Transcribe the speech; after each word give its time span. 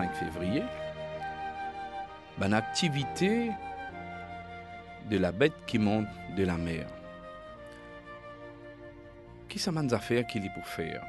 25 0.00 0.14
février, 0.14 0.62
ben, 2.38 2.52
activité 2.52 3.50
de 5.10 5.18
la 5.18 5.32
bête 5.32 5.52
qui 5.66 5.78
monte 5.78 6.06
de 6.36 6.44
la 6.44 6.56
mer. 6.56 6.86
Qui 9.48 9.58
ça 9.58 9.72
m'a 9.72 9.82
qu'il 9.82 10.46
est 10.46 10.54
pour 10.54 10.66
faire? 10.66 11.04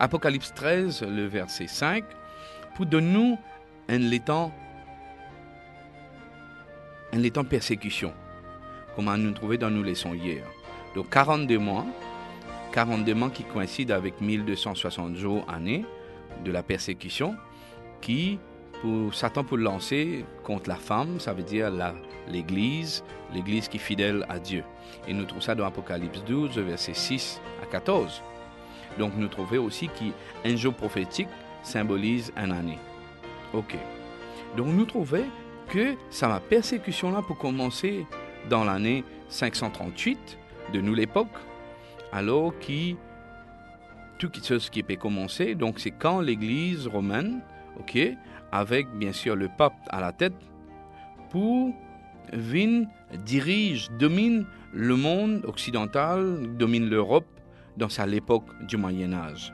Apocalypse 0.00 0.52
13, 0.54 1.02
le 1.02 1.26
verset 1.26 1.68
5, 1.68 2.04
pour 2.74 2.86
de 2.86 3.00
nous 3.00 3.38
un 3.88 3.98
l'étang 3.98 4.52
un 7.12 7.44
persécution, 7.44 8.12
comme 8.94 9.14
nous 9.16 9.32
trouvons 9.32 9.56
dans 9.56 9.70
nos 9.70 9.82
leçons 9.82 10.12
hier? 10.12 10.44
Donc 10.94 11.08
42 11.10 11.58
mois, 11.58 11.86
42 12.72 13.14
mois 13.14 13.30
qui 13.30 13.44
coïncident 13.44 13.94
avec 13.94 14.20
1260 14.20 15.16
jours 15.16 15.46
année 15.48 15.84
de 16.44 16.52
la 16.52 16.62
persécution, 16.62 17.36
qui 18.00 18.38
pour 18.80 19.14
Satan 19.14 19.44
pour 19.44 19.56
lancer 19.56 20.24
contre 20.44 20.68
la 20.68 20.76
femme, 20.76 21.18
ça 21.18 21.32
veut 21.32 21.42
dire 21.42 21.70
l'Église, 22.28 23.02
l'Église 23.32 23.68
qui 23.68 23.78
est 23.78 23.80
fidèle 23.80 24.26
à 24.28 24.38
Dieu. 24.38 24.64
Et 25.08 25.14
nous 25.14 25.24
trouvons 25.24 25.40
ça 25.40 25.54
dans 25.54 25.64
Apocalypse 25.64 26.22
12, 26.24 26.58
verset 26.58 26.94
6 26.94 27.40
à 27.62 27.66
14. 27.66 28.22
Donc 28.98 29.12
nous 29.16 29.28
trouvons 29.28 29.64
aussi 29.64 29.88
qu'un 29.88 30.56
jour 30.56 30.74
prophétique 30.74 31.28
symbolise 31.62 32.32
une 32.36 32.52
année. 32.52 32.78
Ok. 33.52 33.76
Donc 34.56 34.68
nous 34.68 34.84
trouvons 34.84 35.24
que 35.68 35.94
ça 36.10 36.28
ma 36.28 36.40
persécution 36.40 37.10
là 37.10 37.22
pour 37.22 37.38
commencer 37.38 38.06
dans 38.48 38.64
l'année 38.64 39.04
538 39.28 40.38
de 40.72 40.80
nous 40.80 40.94
l'époque, 40.94 41.26
alors 42.12 42.56
qui 42.58 42.96
tout 44.18 44.30
ce 44.34 44.70
qui 44.70 44.82
peut 44.82 44.96
commencer, 44.96 45.54
donc 45.54 45.78
c'est 45.78 45.90
quand 45.90 46.20
l'Église 46.20 46.86
romaine, 46.86 47.40
ok, 47.78 47.98
avec 48.52 48.88
bien 48.96 49.12
sûr 49.12 49.36
le 49.36 49.48
pape 49.48 49.76
à 49.90 50.00
la 50.00 50.12
tête, 50.12 50.34
pour 51.30 51.74
vin 52.32 52.84
dirige, 53.24 53.90
domine 53.98 54.46
le 54.72 54.96
monde 54.96 55.44
occidental, 55.44 56.56
domine 56.56 56.88
l'Europe 56.88 57.26
dans 57.76 57.88
sa 57.88 58.06
l'époque 58.06 58.46
du 58.66 58.76
Moyen 58.76 59.12
Âge. 59.12 59.52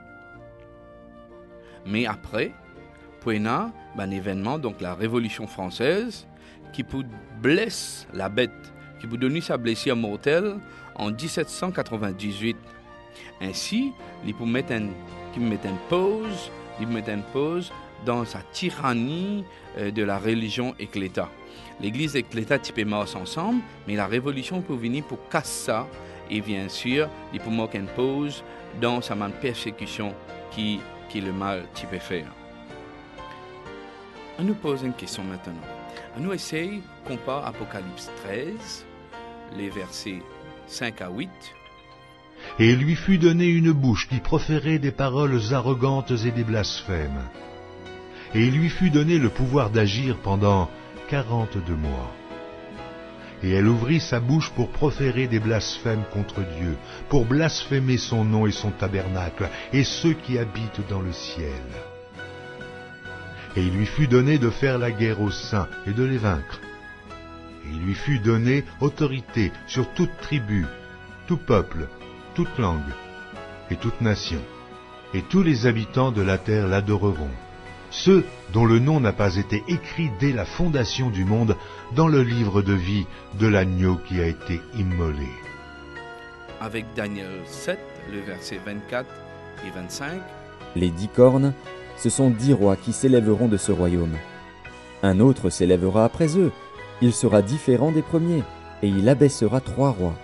Mais 1.86 2.06
après, 2.06 2.52
Puena, 3.20 3.72
un 3.98 4.10
événement, 4.10 4.58
donc 4.58 4.80
la 4.80 4.94
Révolution 4.94 5.46
française, 5.46 6.26
qui 6.72 6.82
peut 6.82 7.04
blesser 7.40 8.06
la 8.14 8.28
bête, 8.28 8.72
qui 9.00 9.06
peut 9.06 9.16
donner 9.16 9.40
sa 9.40 9.56
blessure 9.56 9.96
mortelle 9.96 10.56
en 10.94 11.10
1798. 11.10 12.56
Ainsi, 13.40 13.92
mettre 16.86 17.10
une 17.10 17.22
pause 17.22 17.72
dans 18.04 18.24
sa 18.24 18.40
tyrannie 18.52 19.44
euh, 19.78 19.90
de 19.90 20.02
la 20.02 20.18
religion 20.18 20.74
et 20.78 20.88
l'État. 20.98 21.28
L'Église 21.80 22.16
et 22.16 22.24
l'État 22.32 22.58
typent 22.58 22.86
ensemble, 23.14 23.60
mais 23.86 23.96
la 23.96 24.06
Révolution 24.06 24.60
peut 24.60 24.74
venir 24.74 25.04
pour 25.04 25.28
casser 25.28 25.66
ça 25.66 25.86
et 26.30 26.40
bien 26.40 26.68
sûr, 26.68 27.08
une 27.74 27.86
pause 27.86 28.42
dans 28.80 29.00
sa 29.00 29.14
même 29.14 29.32
persécution 29.32 30.14
qui, 30.50 30.80
qui 31.08 31.20
le 31.20 31.32
mal 31.32 31.64
peux 31.86 31.98
faire. 31.98 32.26
On 34.38 34.44
nous 34.44 34.54
pose 34.54 34.82
une 34.82 34.94
question 34.94 35.22
maintenant. 35.24 35.60
On 36.16 36.20
nous 36.20 36.32
essaye, 36.32 36.82
compare 37.06 37.46
Apocalypse 37.46 38.10
13, 38.24 38.86
les 39.56 39.68
versets 39.68 40.22
5 40.66 41.02
à 41.02 41.10
8. 41.10 41.28
Et 42.58 42.70
il 42.70 42.78
lui 42.78 42.96
fut 42.96 43.18
donné 43.18 43.46
une 43.46 43.72
bouche 43.72 44.08
qui 44.08 44.20
proférait 44.20 44.78
des 44.78 44.90
paroles 44.90 45.40
arrogantes 45.52 46.10
et 46.10 46.30
des 46.30 46.44
blasphèmes. 46.44 47.22
Et 48.34 48.46
il 48.46 48.58
lui 48.58 48.68
fut 48.68 48.90
donné 48.90 49.18
le 49.18 49.28
pouvoir 49.28 49.70
d'agir 49.70 50.16
pendant 50.18 50.70
quarante-deux 51.08 51.74
mois. 51.74 52.12
Et 53.42 53.50
elle 53.50 53.66
ouvrit 53.66 54.00
sa 54.00 54.20
bouche 54.20 54.50
pour 54.50 54.70
proférer 54.70 55.26
des 55.26 55.40
blasphèmes 55.40 56.04
contre 56.12 56.40
Dieu, 56.58 56.76
pour 57.08 57.24
blasphémer 57.24 57.98
son 57.98 58.24
nom 58.24 58.46
et 58.46 58.52
son 58.52 58.70
tabernacle, 58.70 59.48
et 59.72 59.82
ceux 59.84 60.12
qui 60.12 60.38
habitent 60.38 60.86
dans 60.88 61.00
le 61.00 61.12
ciel. 61.12 61.50
Et 63.56 63.62
il 63.62 63.74
lui 63.74 63.86
fut 63.86 64.06
donné 64.06 64.38
de 64.38 64.48
faire 64.48 64.78
la 64.78 64.90
guerre 64.90 65.20
aux 65.20 65.30
saints 65.30 65.68
et 65.86 65.92
de 65.92 66.04
les 66.04 66.18
vaincre. 66.18 66.60
Et 67.66 67.74
il 67.74 67.80
lui 67.82 67.94
fut 67.94 68.18
donné 68.18 68.64
autorité 68.80 69.52
sur 69.66 69.92
toute 69.92 70.16
tribu, 70.18 70.64
tout 71.26 71.36
peuple, 71.36 71.88
toute 72.34 72.58
langue 72.58 72.80
et 73.70 73.76
toute 73.76 74.00
nation. 74.00 74.40
Et 75.14 75.22
tous 75.22 75.42
les 75.42 75.66
habitants 75.66 76.12
de 76.12 76.22
la 76.22 76.38
terre 76.38 76.68
l'adoreront 76.68 77.30
ceux 77.92 78.24
dont 78.52 78.64
le 78.64 78.78
nom 78.78 78.98
n'a 78.98 79.12
pas 79.12 79.36
été 79.36 79.62
écrit 79.68 80.10
dès 80.18 80.32
la 80.32 80.44
fondation 80.44 81.10
du 81.10 81.24
monde 81.24 81.56
dans 81.94 82.08
le 82.08 82.22
livre 82.22 82.62
de 82.62 82.72
vie 82.72 83.06
de 83.38 83.46
l'agneau 83.46 83.96
qui 84.08 84.20
a 84.20 84.26
été 84.26 84.60
immolé. 84.76 85.28
Avec 86.60 86.86
Daniel 86.96 87.42
7, 87.46 87.78
le 88.10 88.20
verset 88.20 88.58
24 88.64 89.06
et 89.66 89.70
25. 89.70 90.20
Les 90.74 90.90
dix 90.90 91.08
cornes, 91.08 91.52
ce 91.96 92.08
sont 92.08 92.30
dix 92.30 92.54
rois 92.54 92.76
qui 92.76 92.92
s'élèveront 92.92 93.48
de 93.48 93.58
ce 93.58 93.72
royaume. 93.72 94.16
Un 95.02 95.20
autre 95.20 95.50
s'élèvera 95.50 96.04
après 96.04 96.38
eux, 96.38 96.50
il 97.02 97.12
sera 97.12 97.42
différent 97.42 97.92
des 97.92 98.02
premiers, 98.02 98.42
et 98.82 98.88
il 98.88 99.08
abaissera 99.08 99.60
trois 99.60 99.90
rois. 99.90 100.14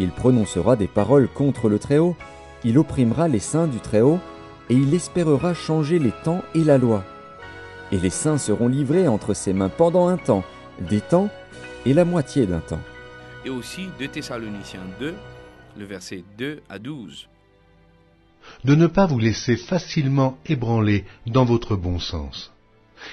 Il 0.00 0.10
prononcera 0.10 0.76
des 0.76 0.88
paroles 0.88 1.28
contre 1.28 1.68
le 1.68 1.78
Très-Haut, 1.78 2.16
il 2.64 2.78
opprimera 2.78 3.28
les 3.28 3.38
saints 3.38 3.66
du 3.66 3.78
Très-Haut, 3.78 4.20
et 4.70 4.74
il 4.74 4.92
espérera 4.94 5.54
changer 5.54 5.98
les 5.98 6.12
temps 6.24 6.42
et 6.54 6.64
la 6.64 6.78
loi. 6.78 7.04
Et 7.92 7.98
les 7.98 8.10
saints 8.10 8.38
seront 8.38 8.68
livrés 8.68 9.06
entre 9.06 9.34
ses 9.34 9.52
mains 9.52 9.68
pendant 9.68 10.08
un 10.08 10.16
temps, 10.16 10.44
des 10.80 11.00
temps 11.00 11.28
et 11.86 11.94
la 11.94 12.04
moitié 12.04 12.46
d'un 12.46 12.60
temps. 12.60 12.80
Et 13.44 13.50
aussi 13.50 13.88
de 14.00 14.06
Thessaloniciens 14.06 14.86
2, 15.00 15.14
le 15.78 15.84
verset 15.84 16.24
2 16.38 16.62
à 16.68 16.78
12. 16.78 17.28
De 18.64 18.74
ne 18.74 18.86
pas 18.86 19.06
vous 19.06 19.18
laisser 19.18 19.56
facilement 19.56 20.38
ébranler 20.46 21.04
dans 21.26 21.44
votre 21.44 21.76
bon 21.76 21.98
sens, 21.98 22.52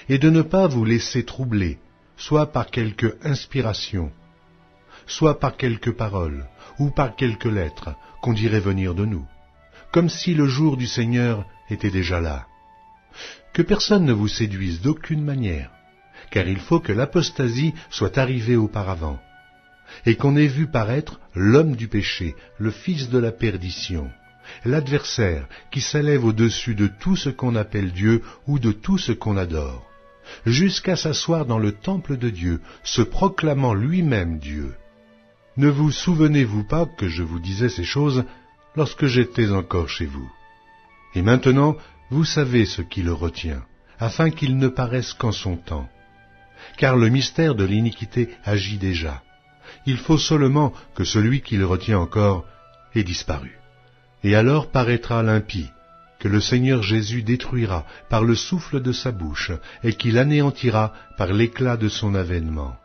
et 0.10 0.18
de 0.18 0.30
ne 0.30 0.42
pas 0.42 0.68
vous 0.68 0.86
laisser 0.86 1.26
troubler, 1.26 1.78
soit 2.18 2.48
par 2.48 2.68
quelque 2.68 3.18
inspiration, 3.24 4.12
soit 5.18 5.40
par 5.40 5.58
quelques 5.58 5.96
paroles, 6.04 6.46
ou 6.80 6.90
par 6.90 7.16
quelques 7.16 7.54
lettres 7.60 7.92
qu'on 8.22 8.34
dirait 8.34 8.66
venir 8.72 8.96
de 8.96 9.06
nous 9.06 9.26
comme 9.92 10.10
si 10.10 10.34
le 10.34 10.46
jour 10.46 10.78
du 10.78 10.88
Seigneur 10.88 11.46
était 11.70 11.92
déjà 11.92 12.20
là. 12.20 12.48
Que 13.54 13.62
personne 13.62 14.06
ne 14.06 14.14
vous 14.14 14.30
séduise 14.30 14.82
d'aucune 14.82 15.24
manière, 15.24 15.70
car 16.32 16.48
il 16.48 16.60
faut 16.60 16.80
que 16.80 16.94
l'apostasie 16.94 17.74
soit 17.90 18.18
arrivée 18.18 18.56
auparavant, 18.56 19.20
et 20.06 20.16
qu'on 20.16 20.38
ait 20.38 20.48
vu 20.48 20.68
paraître 20.68 21.20
l'homme 21.36 21.76
du 21.76 21.90
péché, 21.90 22.36
le 22.58 22.72
fils 22.72 23.10
de 23.10 23.18
la 23.18 23.34
perdition, 23.34 24.10
l'adversaire 24.64 25.48
qui 25.72 25.82
s'élève 25.82 26.24
au-dessus 26.24 26.76
de 26.76 26.88
tout 26.88 27.18
ce 27.18 27.30
qu'on 27.30 27.56
appelle 27.56 27.92
Dieu 27.92 28.24
ou 28.48 28.60
de 28.60 28.72
tout 28.72 28.98
ce 28.98 29.12
qu'on 29.12 29.36
adore, 29.36 29.86
jusqu'à 30.46 30.96
s'asseoir 30.96 31.46
dans 31.46 31.60
le 31.60 31.74
temple 31.74 32.16
de 32.16 32.30
Dieu, 32.30 32.62
se 32.84 33.02
proclamant 33.02 33.74
lui-même 33.74 34.40
Dieu. 34.40 34.74
Ne 35.62 35.70
vous 35.70 35.92
souvenez-vous 35.92 36.64
pas 36.64 36.88
que 36.88 37.08
je 37.08 37.22
vous 37.22 37.40
disais 37.40 37.70
ces 37.70 37.84
choses 37.84 38.24
lorsque 38.76 39.06
j'étais 39.06 39.52
encore 39.52 39.90
chez 39.90 40.08
vous? 40.08 40.28
Et 41.14 41.22
maintenant, 41.22 41.76
vous 42.10 42.26
savez 42.26 42.66
ce 42.66 42.82
qui 42.82 43.04
le 43.04 43.14
retient, 43.14 43.62
afin 44.00 44.32
qu'il 44.32 44.58
ne 44.58 44.70
paraisse 44.70 45.14
qu'en 45.14 45.32
son 45.32 45.58
temps. 45.58 45.88
Car 46.80 46.98
le 46.98 47.10
mystère 47.10 47.54
de 47.54 47.64
l'iniquité 47.64 48.30
agit 48.44 48.80
déjà. 48.80 49.22
Il 49.86 49.98
faut 49.98 50.18
seulement 50.18 50.74
que 50.96 51.04
celui 51.04 51.42
qui 51.42 51.58
le 51.58 51.68
retient 51.68 52.00
encore 52.00 52.44
ait 52.96 53.04
disparu. 53.04 53.52
Et 54.24 54.34
alors 54.34 54.72
paraîtra 54.72 55.22
l'impie, 55.22 55.70
que 56.18 56.28
le 56.28 56.42
Seigneur 56.42 56.82
Jésus 56.82 57.22
détruira 57.22 57.86
par 58.10 58.24
le 58.24 58.34
souffle 58.34 58.82
de 58.82 58.92
sa 58.92 59.12
bouche, 59.12 59.52
et 59.84 59.94
qu'il 59.94 60.18
anéantira 60.18 60.92
par 61.20 61.32
l'éclat 61.32 61.78
de 61.78 61.88
son 61.88 62.16
avènement. 62.16 62.76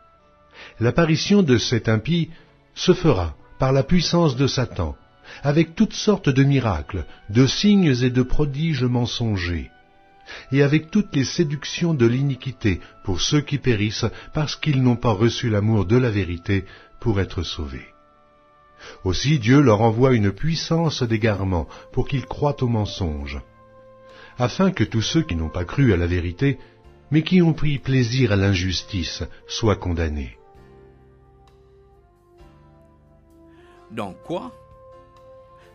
L'apparition 0.79 1.41
de 1.41 1.57
cet 1.57 1.89
impie 1.89 2.29
se 2.77 2.93
fera 2.93 3.35
par 3.59 3.71
la 3.73 3.83
puissance 3.83 4.35
de 4.35 4.47
Satan, 4.47 4.95
avec 5.43 5.75
toutes 5.75 5.93
sortes 5.93 6.29
de 6.29 6.43
miracles, 6.43 7.05
de 7.29 7.47
signes 7.47 7.95
et 8.03 8.11
de 8.11 8.21
prodiges 8.21 8.83
mensongers, 8.83 9.71
et 10.51 10.61
avec 10.61 10.91
toutes 10.91 11.15
les 11.15 11.25
séductions 11.25 11.95
de 11.95 12.05
l'iniquité 12.05 12.79
pour 13.03 13.19
ceux 13.19 13.41
qui 13.41 13.57
périssent 13.57 14.11
parce 14.33 14.55
qu'ils 14.55 14.83
n'ont 14.83 14.95
pas 14.95 15.11
reçu 15.11 15.49
l'amour 15.49 15.85
de 15.85 15.97
la 15.97 16.11
vérité 16.11 16.65
pour 17.01 17.19
être 17.19 17.41
sauvés. 17.41 17.87
Aussi 19.03 19.39
Dieu 19.39 19.59
leur 19.59 19.81
envoie 19.81 20.13
une 20.13 20.31
puissance 20.31 21.01
d'égarement 21.01 21.67
pour 21.91 22.07
qu'ils 22.07 22.27
croient 22.27 22.61
au 22.61 22.67
mensonge, 22.67 23.39
afin 24.37 24.69
que 24.71 24.83
tous 24.83 25.01
ceux 25.01 25.23
qui 25.23 25.35
n'ont 25.35 25.49
pas 25.49 25.65
cru 25.65 25.93
à 25.93 25.97
la 25.97 26.05
vérité, 26.05 26.59
mais 27.09 27.23
qui 27.23 27.41
ont 27.41 27.53
pris 27.53 27.79
plaisir 27.79 28.33
à 28.33 28.35
l'injustice, 28.35 29.23
soient 29.47 29.77
condamnés. 29.77 30.36
Dans 33.91 34.13
quoi 34.13 34.51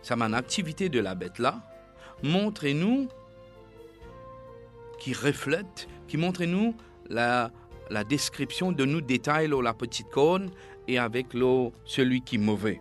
ça 0.03 0.17
m'a 0.17 0.27
activité 0.37 0.89
de 0.89 0.99
la 0.99 1.15
bête 1.15 1.39
là, 1.39 1.63
montrez-nous 2.23 3.09
qui 4.99 5.13
reflète, 5.13 5.89
qui 6.09 6.17
montre 6.17 6.45
nous 6.45 6.77
la, 7.09 7.51
description 8.09 8.73
de 8.73 8.85
nous 8.85 9.01
détails 9.01 9.49
la 9.49 9.75
petite 9.75 10.11
corne 10.11 10.51
et 10.89 10.99
avec 10.99 11.35
l'eau 11.35 11.73
celui 11.85 12.23
qui 12.23 12.37
est 12.37 12.39
mauvais. 12.39 12.81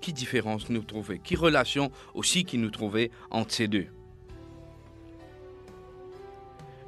Qui 0.00 0.12
différence 0.12 0.68
nous 0.70 0.82
trouver? 0.82 1.18
Qui 1.18 1.36
relation 1.36 1.90
aussi 2.14 2.44
qui 2.44 2.58
nous 2.58 2.70
trouvait 2.70 3.10
entre 3.30 3.52
ces 3.52 3.68
deux? 3.68 3.86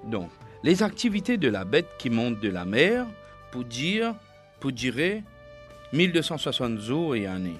Donc, 0.05 0.31
les 0.62 0.82
activités 0.82 1.37
de 1.37 1.49
la 1.49 1.64
bête 1.64 1.88
qui 1.99 2.11
monte 2.11 2.40
de 2.40 2.49
la 2.49 2.64
mer 2.64 3.06
pour 3.52 3.64
dire, 3.64 4.14
pour 4.61 4.72
dire 4.72 5.22
1260 5.96 6.81
jours 6.81 7.16
et 7.16 7.26
années. 7.26 7.58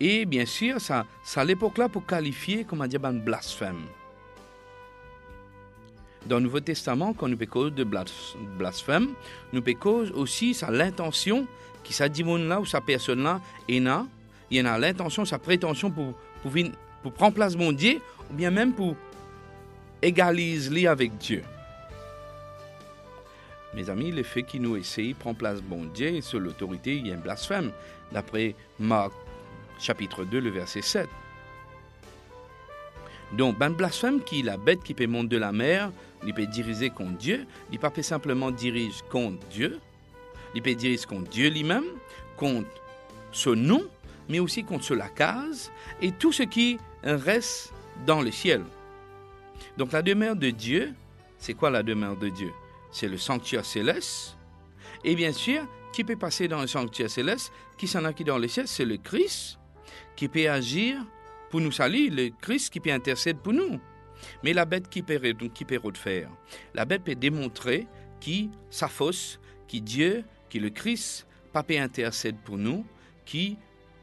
Et 0.00 0.24
bien 0.24 0.44
sûr, 0.44 0.80
ça, 0.80 1.06
ça 1.24 1.40
à 1.40 1.44
l'époque-là 1.44 1.88
pour 1.88 2.04
qualifier 2.04 2.64
comme 2.64 2.82
un 2.82 2.88
diable 2.88 3.20
blasphème. 3.20 3.82
Dans 6.26 6.36
le 6.36 6.42
Nouveau 6.42 6.60
Testament, 6.60 7.12
quand 7.12 7.28
nous 7.28 7.36
pécons 7.36 7.68
de 7.68 7.84
blasphème, 7.84 9.10
nous 9.52 9.62
pécons 9.62 10.10
aussi 10.14 10.54
sa 10.54 10.70
l'intention 10.70 11.46
qui 11.82 11.92
sa 11.92 12.08
là 12.08 12.60
ou 12.60 12.64
sa 12.66 12.80
personne-là 12.80 13.40
est 13.68 13.80
là. 13.80 14.06
Il 14.50 14.58
y 14.58 14.62
en 14.62 14.66
a 14.66 14.78
l'intention, 14.78 15.24
sa 15.24 15.38
prétention 15.38 15.90
pour, 15.90 16.14
pour, 16.42 16.52
pour 17.02 17.12
prendre 17.12 17.34
place 17.34 17.56
mon 17.56 17.72
Dieu, 17.72 18.00
ou 18.30 18.34
bien 18.34 18.50
même 18.50 18.72
pour 18.72 18.96
égaliser 20.00 20.86
avec 20.86 21.16
Dieu. 21.18 21.42
Mes 23.74 23.90
amis, 23.90 24.12
le 24.12 24.22
fait 24.22 24.44
qu'il 24.44 24.62
nous 24.62 24.76
essaye 24.76 25.14
prend 25.14 25.34
place 25.34 25.60
bon 25.60 25.84
Dieu 25.86 26.20
sur 26.20 26.38
l'autorité, 26.38 26.96
il 26.96 27.08
y 27.08 27.12
a 27.12 27.14
un 27.14 27.18
blasphème, 27.18 27.72
d'après 28.12 28.54
Marc 28.78 29.12
chapitre 29.80 30.24
2, 30.24 30.40
le 30.40 30.50
verset 30.50 30.82
7. 30.82 31.08
Donc, 33.32 33.58
ben 33.58 33.70
blasphème 33.70 34.22
qui 34.22 34.42
la 34.42 34.56
bête 34.56 34.82
qui 34.84 34.94
peut 34.94 35.08
monter 35.08 35.30
de 35.30 35.38
la 35.38 35.50
mer, 35.50 35.90
il 36.24 36.32
peut 36.34 36.46
diriger 36.46 36.90
contre 36.90 37.18
Dieu, 37.18 37.46
il 37.72 37.80
peut 37.80 37.90
pas 37.90 38.02
simplement 38.02 38.52
diriger 38.52 39.02
contre 39.10 39.44
Dieu, 39.48 39.80
il 40.54 40.62
peut 40.62 40.74
diriger 40.74 41.04
contre 41.04 41.28
Dieu 41.30 41.50
lui-même, 41.50 41.84
contre 42.36 42.68
ce 43.32 43.50
nom, 43.50 43.82
mais 44.28 44.38
aussi 44.38 44.62
contre 44.62 44.94
la 44.94 45.08
case 45.08 45.72
et 46.00 46.12
tout 46.12 46.32
ce 46.32 46.44
qui 46.44 46.78
reste 47.02 47.72
dans 48.06 48.22
le 48.22 48.30
ciel. 48.30 48.62
Donc 49.76 49.90
la 49.90 50.02
demeure 50.02 50.36
de 50.36 50.50
Dieu, 50.50 50.92
c'est 51.38 51.54
quoi 51.54 51.70
la 51.70 51.82
demeure 51.82 52.16
de 52.16 52.28
Dieu? 52.28 52.52
C'est 52.94 53.08
le 53.08 53.18
sanctuaire 53.18 53.64
céleste. 53.64 54.38
Et 55.02 55.16
bien 55.16 55.32
sûr, 55.32 55.66
qui 55.92 56.04
peut 56.04 56.16
passer 56.16 56.46
dans 56.46 56.60
le 56.60 56.68
sanctuaire 56.68 57.10
céleste 57.10 57.52
Qui 57.76 57.88
s'en 57.88 58.04
a 58.04 58.12
qui 58.12 58.22
dans 58.22 58.38
le 58.38 58.46
ciel 58.46 58.68
C'est 58.68 58.84
le 58.84 58.98
Christ 58.98 59.58
qui 60.14 60.28
peut 60.28 60.48
agir 60.48 61.04
pour 61.50 61.60
nous 61.60 61.72
saluer, 61.72 62.08
le 62.08 62.30
Christ 62.40 62.72
qui 62.72 62.78
peut 62.78 62.92
intercéder 62.92 63.38
pour 63.42 63.52
nous. 63.52 63.80
Mais 64.44 64.52
la 64.52 64.64
bête 64.64 64.88
qui 64.88 65.02
peut, 65.02 65.18
qui 65.52 65.64
peut 65.64 65.80
faire 65.94 66.30
La 66.72 66.84
bête 66.84 67.02
peut 67.02 67.16
démontrer 67.16 67.88
qui 68.20 68.48
sa 68.70 68.86
fausse, 68.86 69.40
qui 69.66 69.80
Dieu, 69.80 70.24
qui 70.48 70.60
le 70.60 70.70
Christ, 70.70 71.26
pas 71.52 71.64
peut 71.64 71.76
intercéder 71.76 72.38
pour 72.44 72.58
nous, 72.58 72.86
qui 73.24 73.56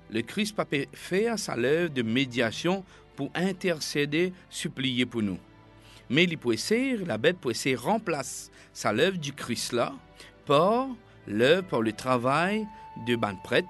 le 0.10 0.22
Christ 0.22 0.54
peut 0.70 0.86
faire 0.92 1.40
sa 1.40 1.56
lèvre 1.56 1.94
de 1.94 2.02
médiation 2.02 2.84
pour 3.16 3.32
intercéder, 3.36 4.34
supplier 4.50 5.06
pour 5.06 5.22
nous. 5.22 5.40
Mais 6.12 6.28
essayer, 6.52 6.98
la 6.98 7.18
bête 7.18 7.38
de 7.42 7.76
remplacer 7.78 8.52
sa 8.74 8.92
lèvre 8.92 9.18
du 9.18 9.32
Christ 9.32 9.72
là 9.72 9.94
par 10.46 10.90
l'œuvre, 11.26 11.66
par 11.70 11.82
le 11.82 11.94
travail 11.94 12.68
de 13.08 13.16
ban 13.16 13.36
prêtre 13.38 13.70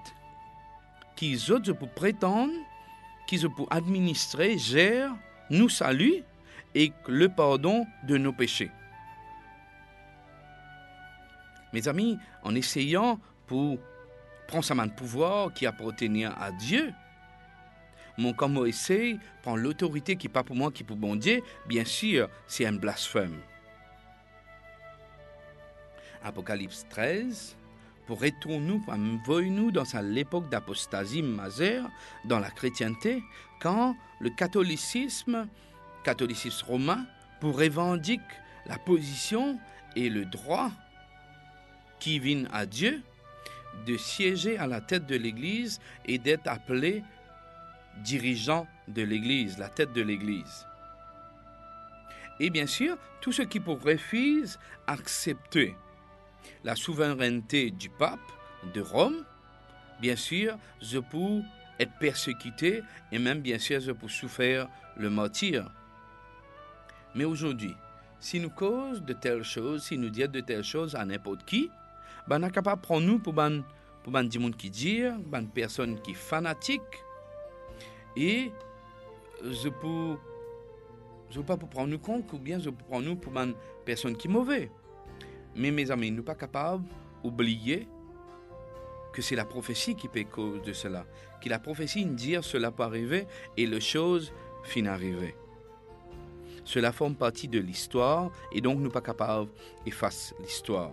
qui 1.15 1.37
autres 1.51 1.73
pour 1.73 1.89
prétendre 1.89 2.51
qu'ils 3.27 3.45
pour 3.47 3.71
administrer, 3.71 4.57
gère, 4.57 5.13
nous 5.51 5.69
salue 5.69 6.21
et 6.73 6.91
le 7.07 7.29
pardon 7.29 7.85
de 8.07 8.17
nos 8.17 8.33
péchés. 8.33 8.71
Mes 11.73 11.87
amis, 11.87 12.17
en 12.41 12.55
essayant 12.55 13.19
pour 13.45 13.77
prendre 14.47 14.65
sa 14.65 14.73
main 14.73 14.87
de 14.87 14.93
pouvoir 14.93 15.53
qui 15.53 15.67
appartenait 15.67 16.25
à 16.25 16.51
Dieu, 16.51 16.91
mon 18.21 18.33
comme 18.33 18.65
essaye 18.67 19.19
prend 19.41 19.55
l'autorité 19.55 20.15
qui 20.15 20.29
pas 20.29 20.43
pour 20.43 20.55
moi, 20.55 20.71
qui 20.71 20.83
pour 20.83 20.95
bon 20.95 21.15
Dieu, 21.15 21.41
bien 21.67 21.83
sûr, 21.83 22.29
c'est 22.47 22.65
un 22.65 22.73
blasphème. 22.73 23.39
Apocalypse 26.23 26.85
13, 26.89 27.57
pour 28.05 28.21
retourner, 28.21 28.79
nous 29.49 29.71
dans 29.71 29.83
l'époque 30.03 30.49
d'apostasie 30.49 31.23
majeure 31.23 31.89
dans 32.25 32.39
la 32.39 32.51
chrétienté, 32.51 33.23
quand 33.59 33.95
le 34.19 34.29
catholicisme, 34.29 35.47
catholicisme 36.03 36.65
romain, 36.67 37.05
pour 37.39 37.57
revendiquer 37.59 38.21
la 38.67 38.77
position 38.77 39.57
et 39.95 40.09
le 40.09 40.25
droit 40.25 40.69
qui 41.99 42.19
viennent 42.19 42.49
à 42.53 42.67
Dieu 42.67 43.01
de 43.87 43.97
siéger 43.97 44.59
à 44.59 44.67
la 44.67 44.79
tête 44.79 45.07
de 45.07 45.15
l'Église 45.15 45.79
et 46.05 46.19
d'être 46.19 46.47
appelé 46.47 47.03
dirigeant 47.97 48.67
de 48.87 49.01
l'Église, 49.01 49.57
la 49.57 49.69
tête 49.69 49.93
de 49.93 50.01
l'Église. 50.01 50.65
Et 52.39 52.49
bien 52.49 52.65
sûr, 52.65 52.97
tout 53.19 53.31
ce 53.31 53.43
qui 53.43 53.59
pour 53.59 53.81
refuse 53.81 54.57
accepter 54.87 55.75
la 56.63 56.75
souveraineté 56.75 57.71
du 57.71 57.89
pape 57.89 58.19
de 58.73 58.81
Rome, 58.81 59.23
bien 59.99 60.15
sûr, 60.15 60.57
je 60.81 60.99
peux 60.99 61.41
être 61.79 61.93
persécuté 61.99 62.83
et 63.11 63.19
même 63.19 63.41
bien 63.41 63.59
sûr 63.59 63.79
je 63.79 63.91
peux 63.91 64.07
souffrir 64.07 64.67
le 64.97 65.09
martyr. 65.09 65.69
Mais 67.15 67.25
aujourd'hui, 67.25 67.75
si 68.19 68.39
nous 68.39 68.49
cause 68.49 69.01
de 69.03 69.13
telles 69.13 69.43
choses, 69.43 69.83
si 69.83 69.97
nous 69.97 70.09
disons 70.09 70.31
de 70.31 70.41
telles 70.41 70.63
choses 70.63 70.95
à 70.95 71.05
n'importe 71.05 71.43
qui, 71.45 71.69
ben 72.27 72.43
on 72.43 72.47
est 72.47 72.51
capable 72.51 72.81
de 72.81 72.85
prendre 72.87 73.05
nous 73.05 73.19
pour 73.19 73.33
ban 73.33 73.61
pour 74.03 74.13
monde 74.13 74.57
qui 74.57 74.69
dire, 74.69 75.17
ban 75.19 75.45
personne 75.45 76.01
qui 76.01 76.13
fanatique 76.13 76.81
et 78.15 78.51
je 79.43 79.69
peux 79.69 80.17
je 81.29 81.39
peux 81.39 81.45
pas 81.45 81.57
pour 81.57 81.69
prendre 81.69 81.87
nous 81.87 81.99
compte 81.99 82.31
ou 82.33 82.37
bien 82.37 82.59
je 82.59 82.69
peux 82.69 82.83
prendre 82.83 83.05
nous 83.05 83.15
pour 83.15 83.31
ban 83.31 83.51
personne 83.85 84.17
qui 84.17 84.27
mauvais. 84.27 84.69
Mais 85.55 85.71
mes 85.71 85.89
amis, 85.89 86.11
nous 86.11 86.17
ne 86.17 86.21
pas 86.21 86.35
capables 86.35 86.83
d'oublier 87.23 87.87
que 89.13 89.21
c'est 89.21 89.35
la 89.35 89.45
prophétie 89.45 89.95
qui 89.95 90.07
peut 90.07 90.23
cause 90.23 90.61
de 90.61 90.73
cela. 90.73 91.05
Que 91.41 91.49
la 91.49 91.59
prophétie 91.59 92.05
dit 92.05 92.35
cela 92.41 92.71
peut 92.71 92.83
arriver 92.83 93.27
et 93.57 93.65
les 93.65 93.81
choses 93.81 94.33
finissent 94.63 94.91
arriver. 94.91 95.35
Cela 96.63 96.91
forme 96.91 97.15
partie 97.15 97.47
de 97.47 97.59
l'histoire 97.59 98.31
et 98.51 98.61
donc 98.61 98.79
nous 98.79 98.91
pas 98.91 99.01
capables 99.01 99.49
d'effacer 99.83 100.35
l'histoire, 100.41 100.91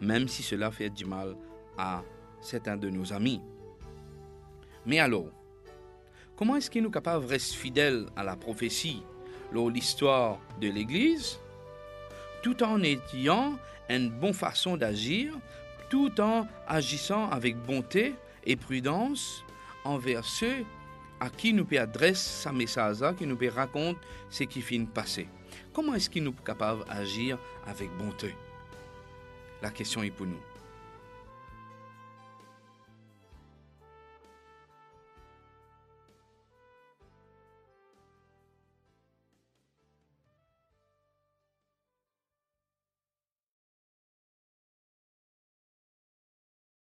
même 0.00 0.28
si 0.28 0.42
cela 0.42 0.70
fait 0.70 0.90
du 0.90 1.04
mal 1.04 1.34
à 1.76 2.02
certains 2.40 2.76
de 2.76 2.90
nos 2.90 3.12
amis. 3.12 3.40
Mais 4.84 4.98
alors, 4.98 5.30
comment 6.38 6.54
est-ce 6.54 6.70
que 6.70 6.78
nous 6.78 6.84
sommes 6.84 6.92
capables 6.92 7.26
de 7.26 7.30
rester 7.30 7.56
fidèles 7.56 8.06
à 8.16 8.22
la 8.22 8.36
prophétie, 8.36 9.02
l'histoire 9.52 10.38
de 10.60 10.68
l'Église, 10.68 11.40
tout 12.42 12.62
en 12.62 12.80
ayant 12.82 13.58
une 13.90 14.08
bonne 14.08 14.32
façon 14.32 14.76
d'agir, 14.76 15.34
tout 15.90 16.20
en 16.20 16.46
agissant 16.68 17.28
avec 17.30 17.56
bonté 17.56 18.14
et 18.44 18.54
prudence 18.54 19.42
envers 19.84 20.24
ceux 20.24 20.64
à 21.18 21.28
qui 21.28 21.52
nous 21.52 21.64
peut 21.64 21.80
adresser 21.80 22.42
sa 22.42 22.52
message, 22.52 22.98
qui 23.18 23.26
nous 23.26 23.36
peut 23.36 23.48
raconter 23.48 23.98
ce 24.30 24.44
qui 24.44 24.62
finit 24.62 24.86
passer. 24.86 25.28
Comment 25.72 25.94
est-ce 25.94 26.08
qu'il 26.08 26.22
nous 26.22 26.30
est 26.30 26.46
capable 26.46 26.84
d'agir 26.84 27.36
avec 27.66 27.90
bonté? 27.98 28.36
La 29.60 29.70
question 29.70 30.04
est 30.04 30.10
pour 30.10 30.26
nous. 30.26 30.57